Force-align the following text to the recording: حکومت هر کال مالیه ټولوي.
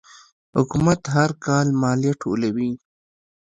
حکومت 0.57 0.99
هر 1.15 1.29
کال 1.45 1.67
مالیه 1.81 2.13
ټولوي. 2.21 2.71